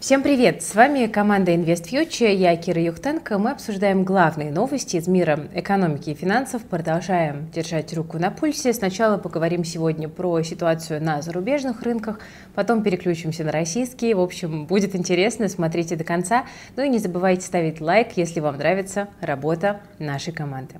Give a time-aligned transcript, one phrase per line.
[0.00, 0.62] Всем привет!
[0.62, 3.36] С вами команда InvestFuture, я Кира Юхтенко.
[3.36, 8.72] Мы обсуждаем главные новости из мира экономики и финансов, продолжаем держать руку на пульсе.
[8.72, 12.20] Сначала поговорим сегодня про ситуацию на зарубежных рынках,
[12.54, 14.14] потом переключимся на российские.
[14.14, 16.46] В общем, будет интересно, смотрите до конца.
[16.76, 20.76] Ну и не забывайте ставить лайк, если вам нравится работа нашей команды.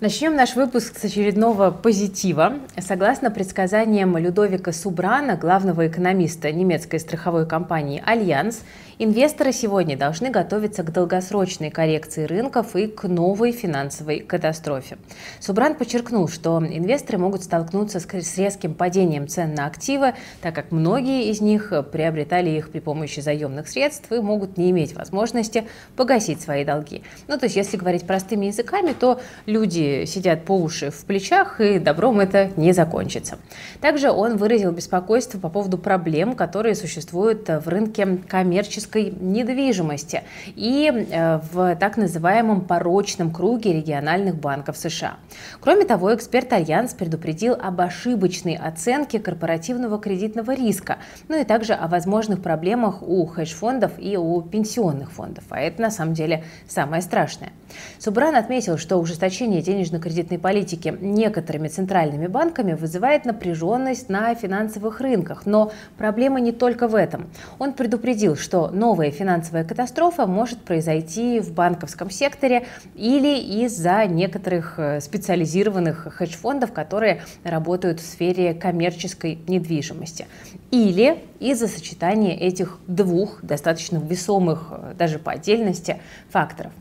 [0.00, 2.54] Начнем наш выпуск с очередного позитива.
[2.76, 8.62] Согласно предсказаниям Людовика Субрана, главного экономиста немецкой страховой компании «Альянс»,
[8.96, 14.98] Инвесторы сегодня должны готовиться к долгосрочной коррекции рынков и к новой финансовой катастрофе.
[15.40, 21.28] Субран подчеркнул, что инвесторы могут столкнуться с резким падением цен на активы, так как многие
[21.28, 25.64] из них приобретали их при помощи заемных средств и могут не иметь возможности
[25.96, 27.02] погасить свои долги.
[27.26, 31.80] Ну, то есть, если говорить простыми языками, то люди сидят по уши в плечах, и
[31.80, 33.38] добром это не закончится.
[33.80, 40.22] Также он выразил беспокойство по поводу проблем, которые существуют в рынке коммерческих коммерческой недвижимости
[40.56, 45.16] и э, в так называемом порочном круге региональных банков США.
[45.60, 51.88] Кроме того, эксперт Альянс предупредил об ошибочной оценке корпоративного кредитного риска, ну и также о
[51.88, 55.44] возможных проблемах у хедж-фондов и у пенсионных фондов.
[55.50, 57.52] А это на самом деле самое страшное.
[57.98, 65.46] Субран отметил, что ужесточение денежно-кредитной политики некоторыми центральными банками вызывает напряженность на финансовых рынках.
[65.46, 67.26] Но проблема не только в этом.
[67.58, 75.00] Он предупредил, что новая финансовая катастрофа может произойти в банковском секторе или из-за некоторых э,
[75.00, 80.26] специализированных хедж-фондов, которые работают в сфере коммерческой недвижимости.
[80.70, 86.72] Или из-за сочетания этих двух достаточно весомых э, даже по отдельности факторов.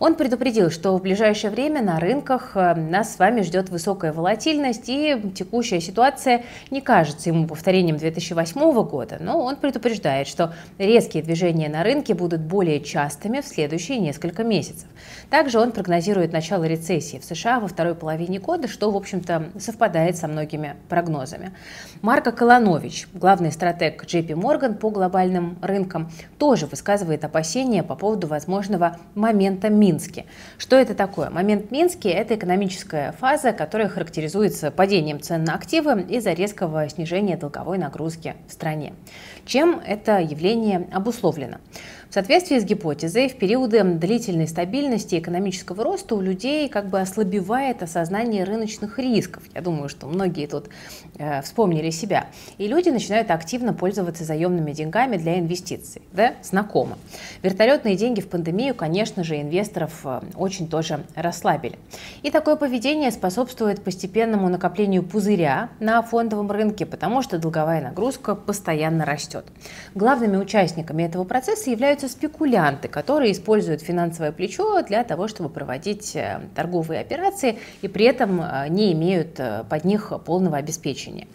[0.00, 4.88] Он предупредил, что в ближайшее время на рынках э, нас с вами ждет высокая волатильность,
[4.88, 11.37] и текущая ситуация не кажется ему повторением 2008 года, но он предупреждает, что резкие движения
[11.44, 14.88] на рынке будут более частыми в следующие несколько месяцев.
[15.30, 20.16] Также он прогнозирует начало рецессии в США во второй половине года, что, в общем-то, совпадает
[20.16, 21.52] со многими прогнозами.
[22.02, 28.96] Марко Колонович, главный стратег JP Morgan по глобальным рынкам, тоже высказывает опасения по поводу возможного
[29.14, 30.24] момента Минске.
[30.58, 31.30] Что это такое?
[31.30, 37.78] Момент Минске– это экономическая фаза, которая характеризуется падением цен на активы из-за резкого снижения долговой
[37.78, 38.94] нагрузки в стране.
[39.48, 41.56] Чем это явление обусловлено?
[42.10, 47.82] В соответствии с гипотезой, в периоды длительной стабильности экономического роста у людей как бы ослабевает
[47.82, 49.42] осознание рыночных рисков.
[49.54, 50.70] Я думаю, что многие тут
[51.18, 52.28] э, вспомнили себя.
[52.56, 56.00] И люди начинают активно пользоваться заемными деньгами для инвестиций.
[56.12, 56.32] Да?
[56.42, 56.96] Знакомо.
[57.42, 61.78] Вертолетные деньги в пандемию, конечно же, инвесторов э, очень тоже расслабили.
[62.22, 69.04] И такое поведение способствует постепенному накоплению пузыря на фондовом рынке, потому что долговая нагрузка постоянно
[69.04, 69.44] растет.
[69.94, 76.14] Главными участниками этого процесса являются являются спекулянты, которые используют финансовое плечо для того, чтобы проводить
[76.14, 81.26] э, торговые операции и при этом э, не имеют э, под них полного обеспечения.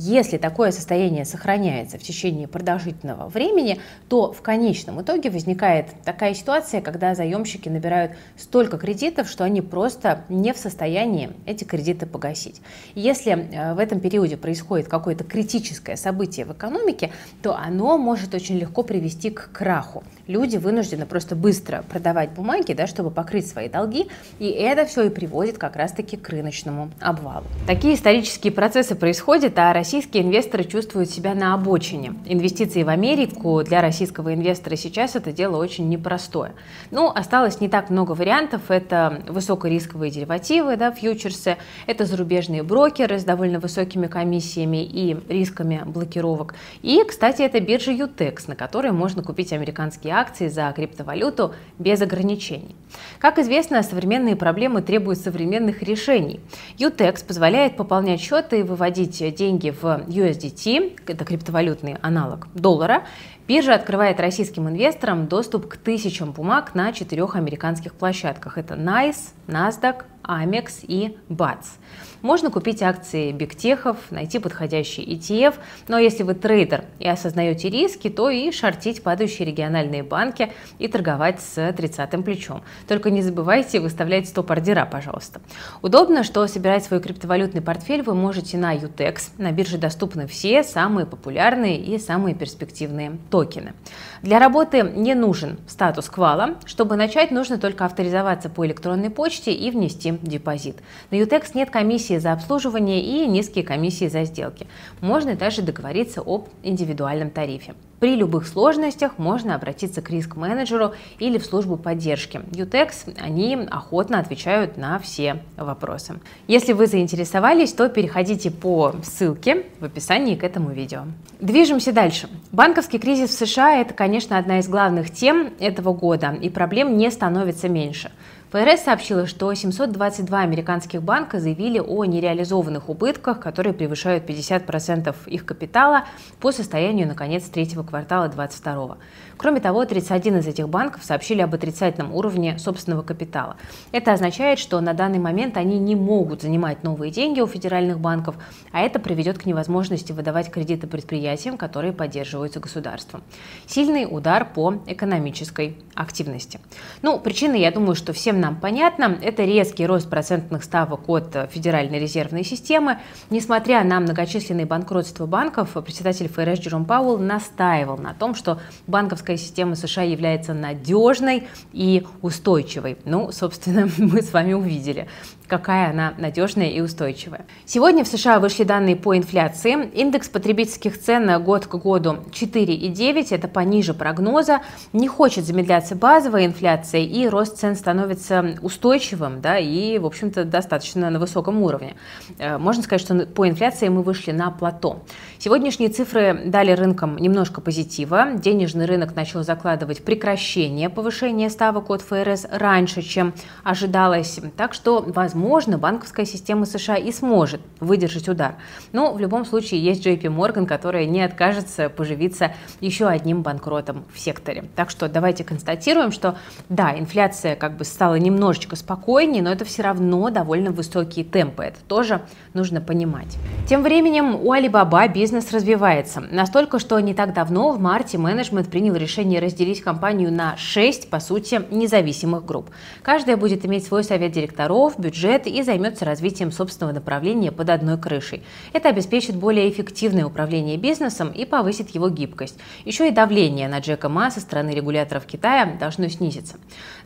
[0.00, 6.80] Если такое состояние сохраняется в течение продолжительного времени, то в конечном итоге возникает такая ситуация,
[6.80, 12.62] когда заемщики набирают столько кредитов, что они просто не в состоянии эти кредиты погасить.
[12.94, 17.10] Если в этом периоде происходит какое-то критическое событие в экономике,
[17.42, 22.86] то оно может очень легко привести к краху люди вынуждены просто быстро продавать бумаги, да,
[22.86, 27.46] чтобы покрыть свои долги, и это все и приводит как раз-таки к рыночному обвалу.
[27.66, 32.12] Такие исторические процессы происходят, а российские инвесторы чувствуют себя на обочине.
[32.26, 36.52] Инвестиции в Америку для российского инвестора сейчас это дело очень непростое.
[36.90, 38.70] Ну, осталось не так много вариантов.
[38.70, 41.56] Это высокорисковые деривативы, да, фьючерсы,
[41.86, 46.54] это зарубежные брокеры с довольно высокими комиссиями и рисками блокировок.
[46.82, 52.76] И, кстати, это биржа UTEX, на которой можно купить американские акции за криптовалюту без ограничений.
[53.18, 56.40] Как известно, современные проблемы требуют современных решений.
[56.76, 63.04] UTEX позволяет пополнять счеты и выводить деньги в USDT, это криптовалютный аналог доллара,
[63.48, 68.58] Биржа открывает российским инвесторам доступ к тысячам бумаг на четырех американских площадках.
[68.58, 71.78] Это NICE, NASDAQ, Amex и BATS.
[72.20, 75.54] Можно купить акции бигтехов, найти подходящий ETF,
[75.86, 81.40] но если вы трейдер и осознаете риски, то и шортить падающие региональные банки и торговать
[81.40, 82.62] с 30 плечом.
[82.88, 85.40] Только не забывайте выставлять стоп-ордера, пожалуйста.
[85.80, 89.30] Удобно, что собирать свой криптовалютный портфель вы можете на UTEX.
[89.38, 93.74] На бирже доступны все самые популярные и самые перспективные токены.
[94.22, 96.56] Для работы не нужен статус квала.
[96.64, 100.76] Чтобы начать, нужно только авторизоваться по электронной почте и внести депозит.
[101.10, 104.66] На Utex нет комиссии за обслуживание и низкие комиссии за сделки.
[105.00, 107.74] Можно даже договориться об индивидуальном тарифе.
[108.00, 112.40] При любых сложностях можно обратиться к риск-менеджеру или в службу поддержки.
[112.52, 116.20] Utex, они охотно отвечают на все вопросы.
[116.46, 121.06] Если вы заинтересовались, то переходите по ссылке в описании к этому видео.
[121.40, 122.28] Движемся дальше.
[122.52, 127.10] Банковский кризис в США– это, конечно, одна из главных тем этого года, и проблем не
[127.10, 128.12] становится меньше.
[128.50, 136.04] ФРС сообщила, что 722 американских банка заявили о нереализованных убытках, которые превышают 50% их капитала
[136.40, 138.96] по состоянию на конец третьего квартала 2022.
[139.36, 143.56] Кроме того, 31 из этих банков сообщили об отрицательном уровне собственного капитала.
[143.92, 148.36] Это означает, что на данный момент они не могут занимать новые деньги у федеральных банков,
[148.72, 153.22] а это приведет к невозможности выдавать кредиты предприятиям, которые поддерживаются государством.
[153.66, 156.58] Сильный удар по экономической активности.
[157.02, 159.18] Ну, причины, я думаю, что всем нам понятно.
[159.20, 162.98] Это резкий рост процентных ставок от Федеральной резервной системы.
[163.30, 169.74] Несмотря на многочисленные банкротства банков, председатель ФРС Джером Пауэлл настаивал на том, что банковская система
[169.74, 172.96] США является надежной и устойчивой.
[173.04, 175.08] Ну, собственно, мы с вами увидели
[175.48, 177.46] какая она надежная и устойчивая.
[177.64, 179.90] Сегодня в США вышли данные по инфляции.
[179.94, 184.60] Индекс потребительских цен год к году 4,9, это пониже прогноза.
[184.92, 191.10] Не хочет замедляться базовая инфляция, и рост цен становится устойчивым, да, и, в общем-то, достаточно
[191.10, 191.96] на высоком уровне.
[192.38, 195.02] Э, можно сказать, что по инфляции мы вышли на плато.
[195.40, 198.32] Сегодняшние цифры дали рынкам немножко позитива.
[198.34, 203.32] Денежный рынок начал закладывать прекращение повышения ставок от ФРС раньше, чем
[203.62, 204.40] ожидалось.
[204.56, 208.56] Так что, возможно, банковская система США и сможет выдержать удар.
[208.90, 214.18] Но в любом случае есть JP Morgan, которая не откажется поживиться еще одним банкротом в
[214.18, 214.64] секторе.
[214.74, 216.36] Так что давайте констатируем, что
[216.68, 221.62] да, инфляция как бы стала немножечко спокойнее, но это все равно довольно высокие темпы.
[221.62, 222.22] Это тоже
[222.54, 223.38] нужно понимать.
[223.68, 226.22] Тем временем у Alibaba бизнес развивается.
[226.30, 231.20] Настолько, что не так давно, в марте, менеджмент принял решение разделить компанию на 6, по
[231.20, 232.70] сути, независимых групп.
[233.02, 238.42] Каждая будет иметь свой совет директоров, бюджет и займется развитием собственного направления под одной крышей.
[238.72, 242.58] Это обеспечит более эффективное управление бизнесом и повысит его гибкость.
[242.86, 246.56] Еще и давление на Джека Ма со стороны регуляторов Китая должно снизиться.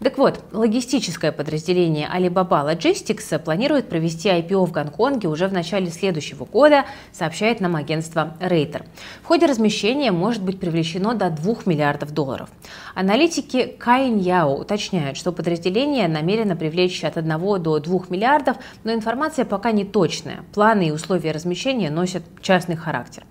[0.00, 6.44] Так вот, логистическое подразделение Alibaba Logistics планирует провести IPO в Гонконге уже в начале следующего
[6.44, 8.84] года, сообщает нам агентство Рейтер.
[9.22, 12.48] В ходе размещения может быть привлечено до 2 миллиардов долларов.
[12.94, 19.44] Аналитики Каин Яо уточняют, что подразделение намерено привлечь от 1 до 2 миллиардов, но информация
[19.44, 20.44] пока не точная.
[20.54, 23.24] Планы и условия размещения носят частный характер.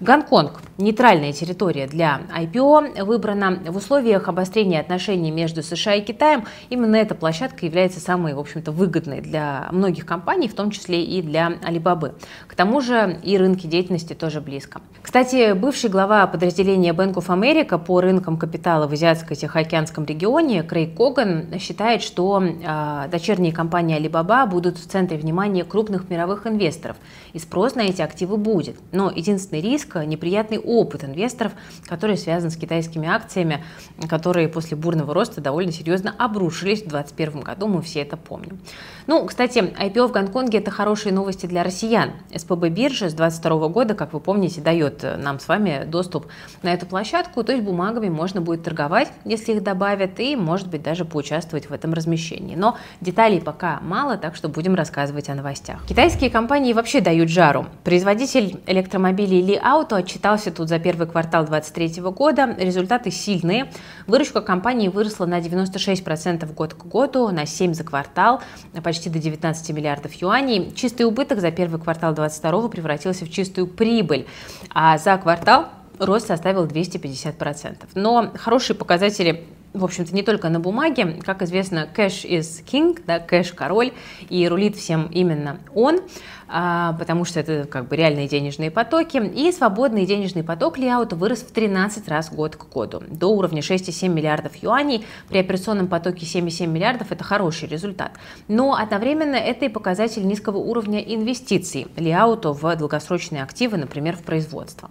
[0.00, 6.44] Гонконг– нейтральная территория для IPO, выбрана в условиях обострения отношений между США и Китаем.
[6.68, 11.22] Именно эта площадка является самой, в общем-то, выгодной для многих компаний, в том числе и
[11.22, 12.14] для Alibaba.
[12.48, 14.80] К тому же и рынки деятельности тоже близко.
[15.02, 21.58] Кстати, бывший глава подразделения Bank of America по рынкам капитала в Азиатско-Тихоокеанском регионе Крейг Коган
[21.60, 26.96] считает, что э, дочерние компании Alibaba будут в центре внимания крупных мировых инвесторов,
[27.32, 28.76] и спрос на эти активы будет.
[28.92, 31.52] Но единственный риск– неприятный опыт инвесторов,
[31.86, 33.64] который связан с китайскими акциями,
[34.08, 38.58] которые после бурного роста довольно серьезно обрушились в 2021 году, мы все это помним.
[39.06, 42.12] Ну, кстати, IPO в Гонконге– это хорошие новости для россиян.
[42.34, 46.26] СПБ биржа с 2022 года, как вы помните, дает нам с вами доступ
[46.62, 50.82] на эту площадку, то есть бумагами можно будет торговать, если их добавят, и, может быть,
[50.82, 52.56] даже поучаствовать в этом размещении.
[52.56, 55.84] Но деталей пока мало, так что будем рассказывать о новостях.
[55.86, 57.66] Китайские компании вообще дают жару.
[57.84, 62.54] Производитель электромобилей Li Auto отчитался тут за первый квартал 2023 года.
[62.56, 63.72] Результаты сильные.
[64.06, 68.40] Выручка компании выросла на 96% год к году, на 7 за квартал,
[68.84, 70.72] почти до 19 миллиардов юаней.
[70.76, 74.28] Чистый убыток за первый квартал 2022 превратился в чистую прибыль,
[74.72, 75.66] а за квартал
[75.98, 77.88] рост составил 250%.
[77.96, 81.20] Но хорошие показатели в общем-то, не только на бумаге.
[81.24, 83.92] Как известно, cash is king, да, кэш король,
[84.28, 86.00] и рулит всем именно он.
[86.46, 89.16] А, потому что это как бы реальные денежные потоки.
[89.16, 94.08] И свободный денежный поток Лиаута вырос в 13 раз год к году, до уровня 6,7
[94.08, 95.04] миллиардов юаней.
[95.28, 98.12] При операционном потоке 7,7 миллиардов это хороший результат.
[98.46, 104.90] Но одновременно это и показатель низкого уровня инвестиций Лиауту в долгосрочные активы, например, в производство.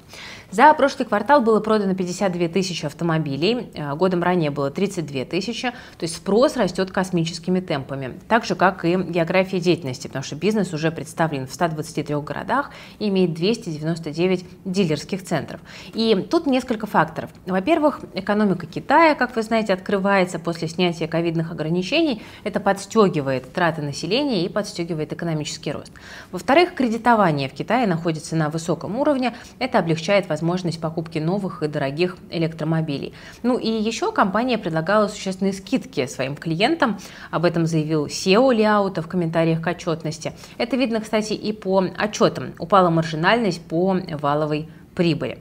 [0.52, 6.04] За прошлый квартал было продано 52 тысячи автомобилей, а, годом ранее было 32 тысячи, то
[6.04, 10.92] есть спрос растет космическими темпами, так же, как и география деятельности, потому что бизнес уже
[10.92, 15.62] представлен в 123 городах и имеет 299 дилерских центров.
[15.94, 17.32] И тут несколько факторов.
[17.46, 22.22] Во-первых, экономика Китая, как вы знаете, открывается после снятия ковидных ограничений.
[22.44, 25.92] Это подстегивает траты населения и подстегивает экономический рост.
[26.32, 29.36] Во-вторых, кредитование в Китае находится на высоком уровне.
[29.60, 33.14] Это облегчает возможность покупки новых и дорогих электромобилей.
[33.44, 36.98] Ну и еще компания предлагала существенные скидки своим клиентам.
[37.30, 40.34] Об этом заявил SEO Ляута в комментариях к отчетности.
[40.58, 42.54] Это видно, кстати, и по отчетам.
[42.58, 45.40] Упала маржинальность по валовой прибыли.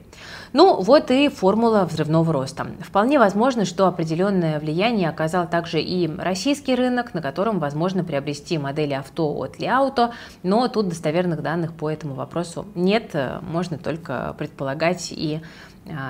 [0.52, 2.66] Ну, вот и формула взрывного роста.
[2.80, 8.92] Вполне возможно, что определенное влияние оказал также и российский рынок, на котором возможно приобрести модели
[8.92, 10.12] авто от Liauto,
[10.42, 15.40] но тут достоверных данных по этому вопросу нет, можно только предполагать и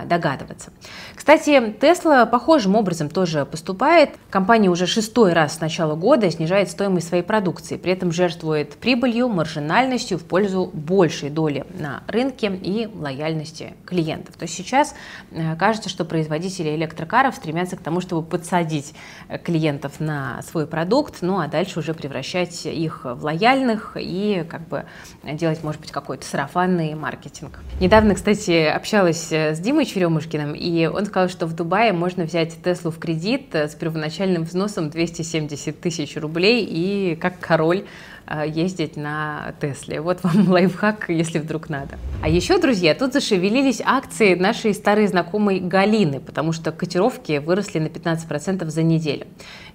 [0.06, 0.70] догадываться.
[1.14, 4.10] Кстати, Tesla похожим образом тоже поступает.
[4.30, 9.28] Компания уже шестой раз с начала года снижает стоимость своей продукции, при этом жертвует прибылью,
[9.28, 14.36] маржинальностью в пользу большей доли на рынке и лояльности клиентов.
[14.36, 14.94] То есть сейчас
[15.30, 18.94] э, кажется, что производители электрокаров стремятся к тому, чтобы подсадить
[19.28, 24.68] э, клиентов на свой продукт, ну а дальше уже превращать их в лояльных и как
[24.68, 24.84] бы
[25.22, 27.60] делать, может быть, какой-то сарафанный маркетинг.
[27.80, 32.56] Недавно, кстати, общалась э, с Димой Черемушкиным, и он сказал, что в Дубае можно взять
[32.62, 37.84] Теслу в кредит э, с первоначальным взносом 270 тысяч рублей и как король
[38.26, 40.00] э, ездить на Тесле.
[40.00, 41.96] Вот вам лайфхак, если вдруг надо.
[42.22, 47.86] А еще, друзья, тут зашевелились акции нашей старой знакомой Галины, потому что котировки выросли на
[47.86, 49.26] 15% за неделю.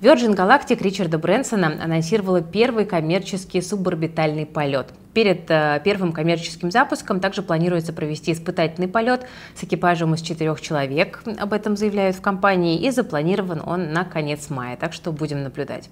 [0.02, 4.88] Virgin Galactic Ричарда Брэнсона анонсировала первый коммерческий суборбитальный полет.
[5.14, 9.26] Перед э, первым коммерческим запуском также планируется провести испытательный полет
[9.56, 9.77] с экипажем
[10.14, 14.94] из четырех человек, об этом заявляют в компании, и запланирован он на конец мая, так
[14.94, 15.90] что будем наблюдать.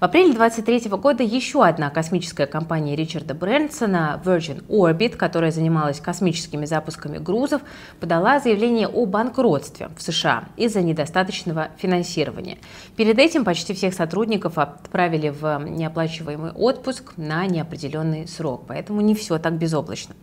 [0.00, 6.64] В апреле 2023 года еще одна космическая компания Ричарда Брэнсона, Virgin Orbit, которая занималась космическими
[6.64, 7.60] запусками грузов,
[8.00, 12.56] подала заявление о банкротстве в США из-за недостаточного финансирования.
[12.96, 19.38] Перед этим почти всех сотрудников отправили в неоплачиваемый отпуск на неопределенный срок, поэтому не все
[19.38, 20.14] так безоблачно.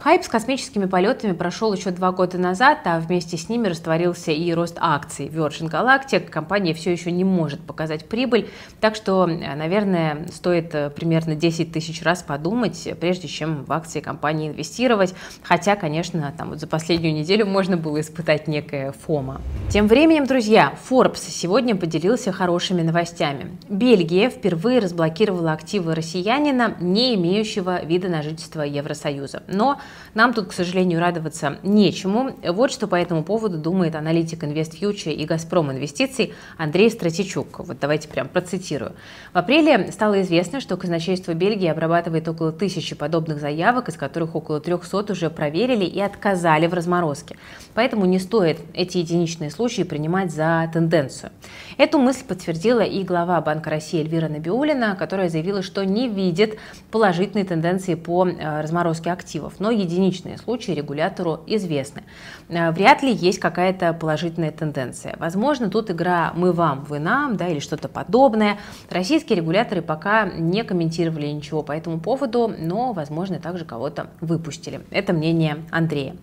[0.00, 4.52] Хайп с космическими полетами прошел еще два года назад, а вместе с ними растворился и
[4.52, 6.28] рост акций Virgin Galactic.
[6.28, 8.50] Компания все еще не может показать прибыль,
[8.80, 14.00] так что что, наверное, стоит э, примерно 10 тысяч раз подумать, прежде чем в акции
[14.00, 15.12] компании инвестировать.
[15.42, 19.42] Хотя, конечно, там вот за последнюю неделю можно было испытать некое фома.
[19.68, 23.58] Тем временем, друзья, Forbes сегодня поделился хорошими новостями.
[23.68, 29.42] Бельгия впервые разблокировала активы россиянина, не имеющего вида на жительство Евросоюза.
[29.46, 29.78] Но
[30.14, 32.34] нам тут, к сожалению, радоваться нечему.
[32.48, 37.58] Вот что по этому поводу думает аналитик InvestFuture и Газпром инвестиций Андрей Стратичук.
[37.58, 38.92] Вот давайте прям процитирую.
[39.32, 44.60] В апреле стало известно, что казначейство Бельгии обрабатывает около тысячи подобных заявок, из которых около
[44.60, 47.36] 300 уже проверили и отказали в разморозке.
[47.74, 51.32] Поэтому не стоит эти единичные случаи принимать за тенденцию.
[51.78, 56.58] Эту мысль подтвердила и глава Банка России Эльвира Набиулина, которая заявила, что не видит
[56.90, 62.02] положительной тенденции по э, разморозке активов, но единичные случаи регулятору известны.
[62.48, 65.16] Э, вряд ли есть какая-то положительная тенденция.
[65.18, 68.58] Возможно, тут игра «мы вам, вы нам» да, или что-то подобное.
[68.92, 74.82] Российские регуляторы пока не комментировали ничего по этому поводу, но, возможно, также кого-то выпустили.
[74.90, 76.14] Это мнение Андрея.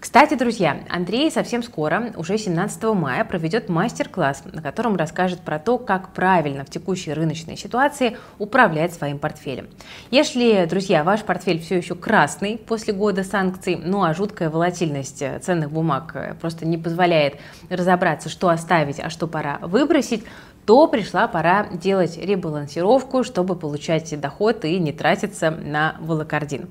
[0.00, 5.76] Кстати, друзья, Андрей совсем скоро, уже 17 мая, проведет мастер-класс, на котором расскажет про то,
[5.76, 9.68] как правильно в текущей рыночной ситуации управлять своим портфелем.
[10.12, 15.72] Если, друзья, ваш портфель все еще красный после года санкций, ну а жуткая волатильность ценных
[15.72, 20.24] бумаг просто не позволяет разобраться, что оставить, а что пора выбросить,
[20.68, 26.68] то пришла пора делать ребалансировку, чтобы получать доход и не тратиться на волокордин.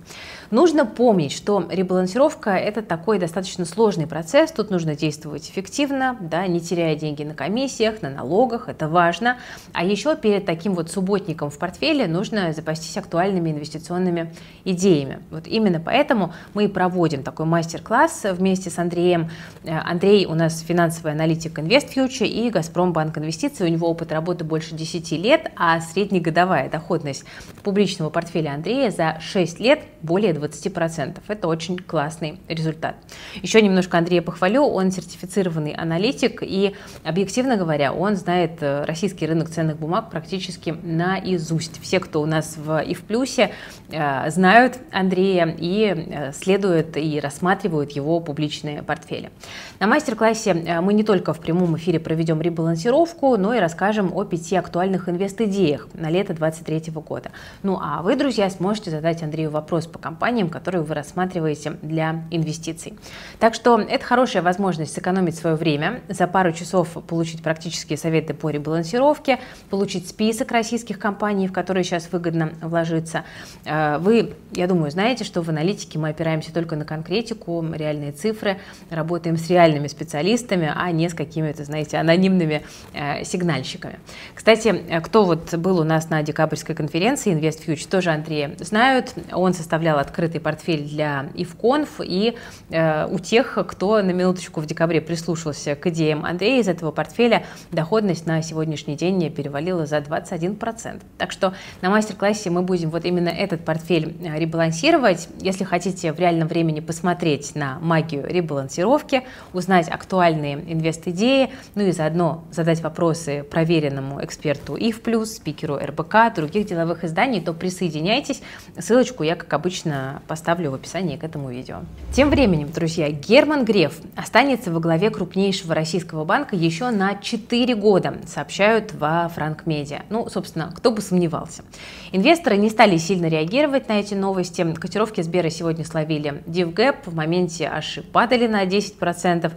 [0.50, 6.62] Нужно помнить, что ребалансировка– это такой достаточно сложный процесс, тут нужно действовать эффективно, да, не
[6.62, 9.38] теряя деньги на комиссиях, на налогах, это важно.
[9.74, 15.20] А еще перед таким вот субботником в портфеле нужно запастись актуальными инвестиционными идеями.
[15.32, 19.30] Вот именно поэтому мы и проводим такой мастер-класс вместе с Андреем.
[19.66, 23.68] Э, Андрей у нас финансовый аналитик InvestFuture и Газпромбанк инвестиций.
[23.68, 27.25] У него опыт работы больше 10 лет, а среднегодовая доходность
[27.63, 31.20] публичного портфеля Андрея за 6 лет более 20%.
[31.27, 32.96] Это очень классный результат.
[33.41, 39.50] Еще немножко Андрея похвалю, он сертифицированный аналитик, и, объективно говоря, он знает э, российский рынок
[39.50, 41.82] ценных бумаг практически наизусть.
[41.82, 43.51] Все, кто у нас в и в плюсе,
[43.89, 49.32] э, знают Андрея и э, следуют и рассматривают его публичные портфели.
[49.79, 54.56] На мастер-классе мы не только в прямом эфире проведем ребалансировку, но и расскажем о пяти
[54.56, 57.32] актуальных инвест-идеях на лето 2023 года.
[57.63, 62.96] Ну а вы, друзья, сможете задать Андрею вопрос по компаниям, которые вы рассматриваете для инвестиций.
[63.39, 68.50] Так что это хорошая возможность сэкономить свое время, за пару часов получить практические советы по
[68.50, 73.24] ребалансировке, получить список российских компаний, в которые сейчас выгодно вложиться.
[73.63, 78.57] Э, вы, я думаю, знаете, что в аналитике мы опираемся только на конкретику, реальные цифры,
[78.89, 84.00] работаем с реальными специалистами, а не с какими-то, знаете, анонимными э, сигнальщиками.
[84.36, 89.13] Кстати, э, кто вот был у нас на декабрьской конференции InvestFuture, тоже Андрея знают.
[89.31, 92.36] Он составлял открытый портфель для Ивконф, и
[92.72, 97.46] э, у тех, кто на минуточку в декабре прислушался к идеям Андрея, из этого портфеля
[97.72, 101.02] доходность на сегодняшний день перевалила за 21%.
[101.20, 105.30] Так что на мастер-классе мы будем вот именно этот портфель э, ребалансировать.
[105.40, 109.22] Если хотите в реальном времени посмотреть на магию ребалансировки,
[109.54, 116.34] узнать актуальные инвест-идеи, ну и заодно задать вопросы проверенному эксперту и в плюс, спикеру РБК,
[116.36, 118.42] других деловых изданий, то присоединяйтесь.
[118.80, 121.82] Ссылочку я, как обычно, поставлю в описании к этому видео.
[122.12, 128.18] Тем временем, друзья, Герман Греф останется во главе крупнейшего российского банка еще на 4 года,
[128.26, 130.04] сообщают во Франк Медиа.
[130.10, 131.64] Ну, собственно, кто бы сомневался.
[132.12, 134.66] Инвесторы не стали сильно реагировать на эти новости.
[134.74, 139.52] Котировки Сбера сегодня словили DivGap, в моменте аж и падали на 10%.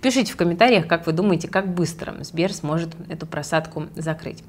[0.00, 4.42] Пишите в комментариях, как вы думаете, как быстро Сбер сможет эту просадку закрыть.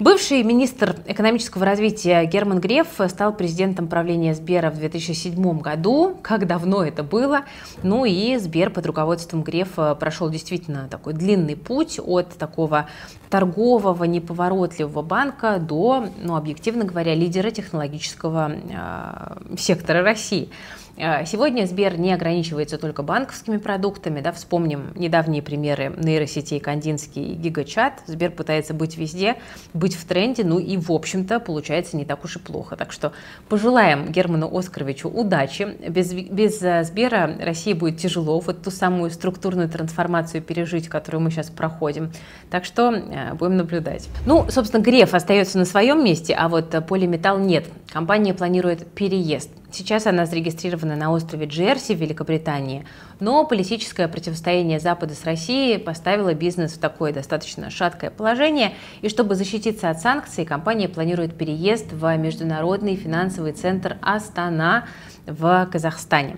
[0.00, 6.16] Бывший министр экономического развития Герман Греф стал президентом правления Сбера в 2007 году.
[6.22, 7.42] Как давно это было?
[7.82, 12.88] Ну и Сбер под руководством Грефа прошел действительно такой длинный путь от такого
[13.30, 20.50] торгового, неповоротливого банка до, ну, объективно говоря, лидера технологического э, сектора России.
[20.96, 24.20] А, сегодня Сбер не ограничивается только банковскими продуктами.
[24.20, 28.02] Да, вспомним недавние примеры нейросетей Кандинский и Гигачат.
[28.06, 29.36] Сбер пытается быть везде,
[29.72, 32.76] быть в тренде, ну и, в общем-то, получается не так уж и плохо.
[32.76, 33.12] Так что
[33.48, 35.76] пожелаем Герману Оскаровичу удачи.
[35.88, 41.30] Без, без э, Сбера России будет тяжело вот ту самую структурную трансформацию пережить, которую мы
[41.30, 42.12] сейчас проходим.
[42.50, 44.08] Так что э, будем наблюдать.
[44.26, 47.66] Ну, собственно, Греф остается на своем месте, а вот Полиметалл нет.
[47.92, 49.50] Компания планирует переезд.
[49.74, 52.84] Сейчас она зарегистрирована на острове Джерси в Великобритании,
[53.20, 59.34] но политическое противостояние Запада с Россией поставило бизнес в такое достаточно шаткое положение, и чтобы
[59.34, 64.86] защититься от санкций, компания планирует переезд в международный финансовый центр Астана
[65.26, 66.36] в Казахстане.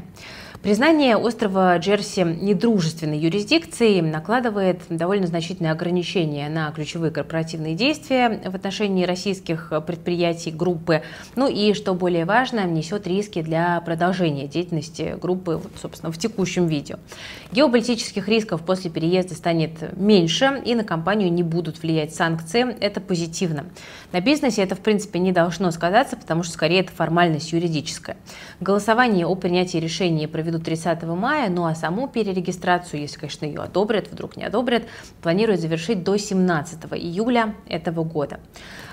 [0.67, 9.05] Признание острова Джерси недружественной юрисдикцией накладывает довольно значительные ограничения на ключевые корпоративные действия в отношении
[9.05, 11.03] российских предприятий группы.
[11.37, 16.97] Ну и, что более важно, несет риски для продолжения деятельности группы, собственно, в текущем виде.
[17.53, 22.77] Геополитических рисков после переезда станет меньше, и на компанию не будут влиять санкции.
[22.81, 23.67] Это позитивно.
[24.11, 28.17] На бизнесе это, в принципе, не должно сказаться, потому что, скорее, это формальность юридическая.
[28.59, 33.61] Голосование о принятии решения проведут до 30 мая, ну а саму перерегистрацию, если, конечно, ее
[33.61, 34.85] одобрят, вдруг не одобрят,
[35.23, 38.41] планируют завершить до 17 июля этого года.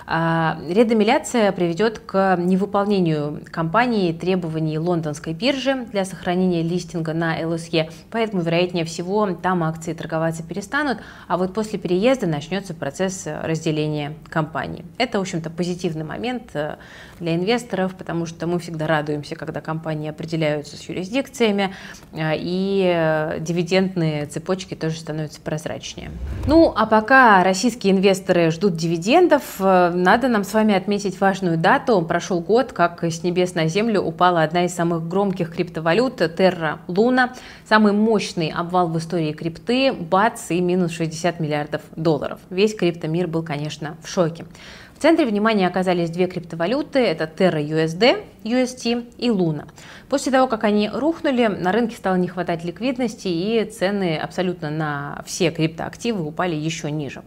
[0.06, 8.42] А, редомиляция приведет к невыполнению компании требований лондонской биржи для сохранения листинга на ЛСЕ, поэтому,
[8.42, 14.86] вероятнее всего, там акции торговаться перестанут, а вот после переезда начнется процесс разделения компании.
[14.98, 16.76] Это, в общем-то, позитивный момент э,
[17.20, 21.74] для инвесторов, потому что мы всегда радуемся, когда компании определяются с юрисдикциями,
[22.12, 26.12] э, и э, дивидендные цепочки тоже становятся прозрачнее.
[26.46, 29.60] Ну, а пока российские инвесторы ждут дивидендов,
[29.94, 32.02] надо нам с вами отметить важную дату.
[32.02, 37.32] Прошел год, как с небес на землю упала одна из самых громких криптовалют Terra Luna.
[37.68, 42.40] Самый мощный обвал в истории крипты, бац и минус 60 миллиардов долларов.
[42.50, 44.46] Весь криптомир был, конечно, в шоке.
[44.98, 49.66] В центре внимания оказались две криптовалюты, это Terra USD, UST и Luna.
[50.08, 55.22] После того, как они рухнули, на рынке стало не хватать ликвидности и цены абсолютно на
[55.26, 57.22] все криптоактивы упали еще ниже.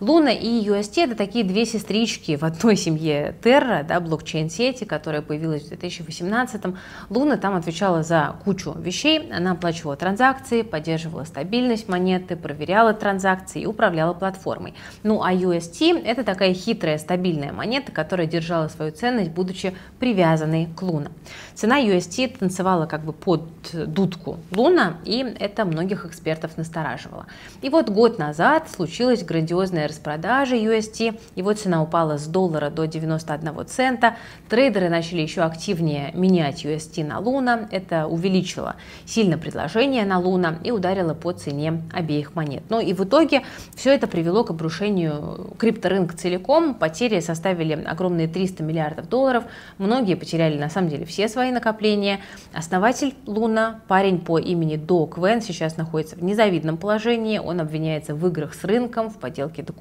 [0.00, 5.62] Луна и UST это такие две сестрички в одной семье Terra, да, блокчейн-сети, которая появилась
[5.62, 6.76] в 2018 -м.
[7.10, 13.66] Луна там отвечала за кучу вещей, она оплачивала транзакции, поддерживала стабильность монеты, проверяла транзакции и
[13.66, 14.74] управляла платформой.
[15.02, 20.82] Ну а UST это такая хитрая стабильная монета, которая держала свою ценность, будучи привязанной к
[20.82, 21.10] Луна.
[21.54, 27.26] Цена UST танцевала как бы под дудку Луна, и это многих экспертов настораживало.
[27.62, 33.66] И вот год назад случилась грандиозная распродажа UST, его цена упала с доллара до 91
[33.66, 34.16] цента,
[34.48, 40.70] трейдеры начали еще активнее менять UST на Луна, это увеличило сильно предложение на Луна и
[40.70, 42.62] ударило по цене обеих монет.
[42.68, 43.42] Ну и в итоге
[43.74, 49.44] все это привело к обрушению крипторынка целиком, потери составили огромные 300 миллиардов долларов,
[49.78, 52.20] многие потеряли на самом деле все свои накопления.
[52.52, 58.26] Основатель Луна, парень по имени До Квен, сейчас находится в незавидном положении, он обвиняется в
[58.26, 59.73] играх с рынком, в подделке документов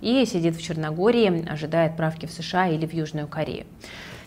[0.00, 3.66] и сидит в Черногории, ожидая отправки в США или в Южную Корею.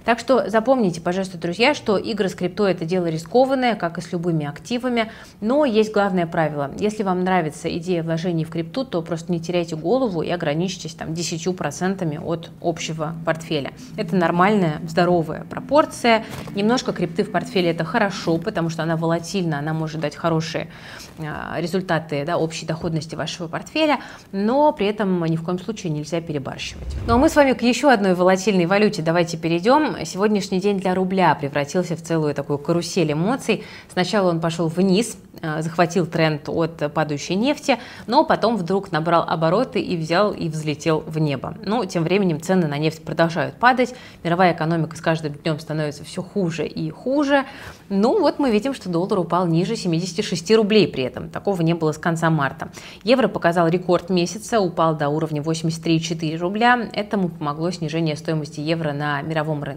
[0.07, 4.13] Так что запомните, пожалуйста, друзья, что игры с крипто это дело рискованное, как и с
[4.13, 6.71] любыми активами, но есть главное правило.
[6.79, 11.09] Если вам нравится идея вложений в крипту, то просто не теряйте голову и ограничьтесь там
[11.09, 13.73] 10% от общего портфеля.
[13.97, 16.23] Это нормальная, здоровая пропорция.
[16.55, 20.69] Немножко крипты в портфеле это хорошо, потому что она волатильна, она может дать хорошие
[21.19, 23.99] а, результаты да, общей доходности вашего портфеля,
[24.31, 26.95] но при этом ни в коем случае нельзя перебарщивать.
[27.07, 30.95] Ну а мы с вами к еще одной волатильной валюте давайте перейдем сегодняшний день для
[30.95, 33.63] рубля превратился в целую такую карусель эмоций.
[33.91, 39.79] Сначала он пошел вниз, Э, захватил тренд от падающей нефти, но потом вдруг набрал обороты
[39.79, 41.55] и взял и взлетел в небо.
[41.63, 46.23] Ну, тем временем цены на нефть продолжают падать, мировая экономика с каждым днем становится все
[46.23, 47.45] хуже и хуже.
[47.89, 51.29] Ну, вот мы видим, что доллар упал ниже 76 рублей при этом.
[51.29, 52.69] Такого не было с конца марта.
[53.03, 56.89] Евро показал рекорд месяца, упал до уровня 83,4 рубля.
[56.93, 59.76] Этому помогло снижение стоимости евро на мировом рынке.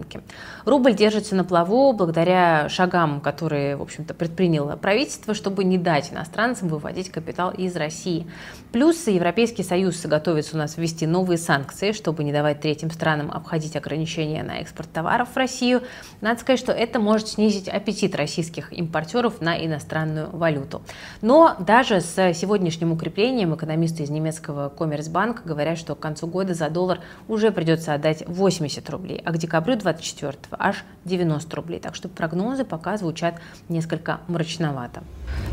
[0.65, 6.69] Рубль держится на плаву благодаря шагам, которые, в общем-то, предприняло правительство, чтобы не дать иностранцам
[6.69, 8.27] выводить капитал из России.
[8.73, 13.75] Плюс Европейский Союз готовится у нас ввести новые санкции, чтобы не давать третьим странам обходить
[13.75, 15.83] ограничения на экспорт товаров в Россию.
[16.21, 20.83] Надо сказать, что это может снизить аппетит российских импортеров на иностранную валюту.
[21.21, 26.71] Но даже с сегодняшним укреплением экономисты из немецкого Коммерсбанка говорят, что к концу года за
[26.71, 31.81] доллар уже придется отдать 80 рублей, а к декабрю 24 аж 90 рублей.
[31.81, 33.35] Так что прогнозы пока звучат
[33.69, 35.03] несколько мрачновато.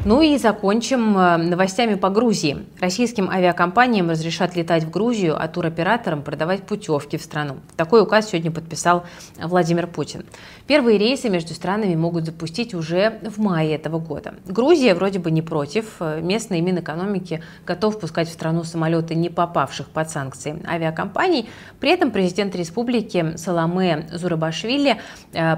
[0.06, 2.66] Ну и закончим э, новостями по Грузии.
[2.80, 7.58] Российским авиакомпаниям разрешат летать в Грузию, а туроператорам продавать путевки в страну.
[7.76, 9.06] Такой указ сегодня подписал
[9.42, 10.26] Владимир Путин.
[10.66, 14.36] Первые рейсы между странами могут запустить уже в мае этого года.
[14.46, 16.00] Грузия вроде бы не против.
[16.00, 21.50] Местный Минэкономики готов пускать в страну самолеты, не попавших под санкции авиакомпаний.
[21.80, 24.98] При этом президент республики Саламе Зурабашвили
[25.34, 25.56] э,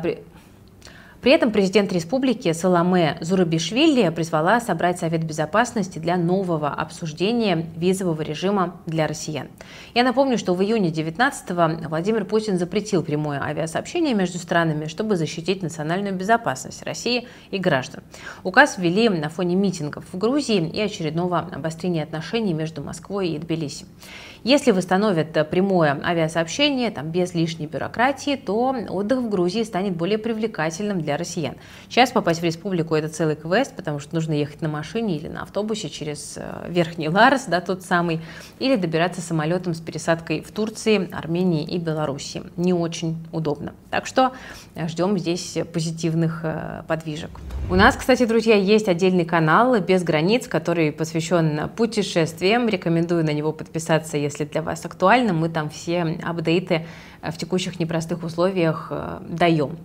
[1.22, 8.80] при этом президент республики Саламе Зурабишвили призвала собрать Совет Безопасности для нового обсуждения визового режима
[8.86, 9.50] для россиян.
[9.94, 15.62] Я напомню, что в июне 19-го Владимир Путин запретил прямое авиасообщение между странами, чтобы защитить
[15.62, 18.02] национальную безопасность России и граждан.
[18.44, 23.86] Указ ввели на фоне митингов в Грузии и очередного обострения отношений между Москвой и Тбилиси.
[24.44, 31.02] Если восстановят прямое авиасообщение там, без лишней бюрократии, то отдых в Грузии станет более привлекательным
[31.02, 31.56] для россиян.
[31.90, 35.44] Сейчас попасть в республику это целый квест, потому что нужно ехать на машине или на
[35.44, 38.22] автобусе через э, Верхний Ларс, да, тот самый,
[38.60, 42.44] или добираться самолетом с пересадкой в Турции, Армении и Беларуси.
[42.56, 43.74] Не очень удобно.
[43.90, 44.32] Так что
[44.76, 47.32] э, ждем здесь позитивных э, подвижек.
[47.70, 52.68] У нас, кстати, друзья, есть отдельный канал «Без границ», который посвящен путешествиям.
[52.68, 55.34] Рекомендую на него подписаться, если для вас актуально.
[55.34, 56.86] Мы там все апдейты
[57.22, 59.78] в текущих непростых условиях э, даем.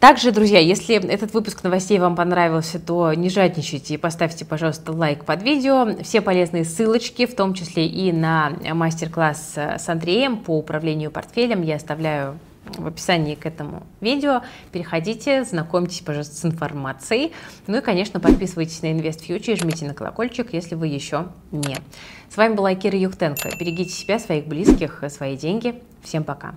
[0.00, 5.24] Также, друзья, если этот выпуск новостей вам понравился, то не жадничайте и поставьте, пожалуйста, лайк
[5.24, 6.02] под видео.
[6.02, 11.76] Все полезные ссылочки, в том числе и на мастер-класс с Андреем по управлению портфелем, я
[11.76, 14.42] оставляю в описании к этому видео.
[14.70, 17.32] Переходите, знакомьтесь, пожалуйста, с информацией.
[17.66, 21.76] Ну и, конечно, подписывайтесь на InvestFuture, жмите на колокольчик, если вы еще не.
[22.30, 23.50] С вами была Кира Юхтенко.
[23.58, 25.82] Берегите себя, своих близких, свои деньги.
[26.02, 26.54] Всем пока.